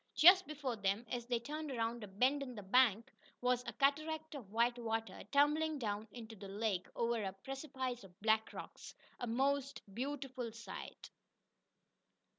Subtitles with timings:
[0.15, 4.33] Just before them, as they turned around a bend in the bank, was a cataract
[4.33, 9.27] of white water, tumbling down into the lake over a precipice of black rocks a
[9.27, 11.11] most beautiful sight.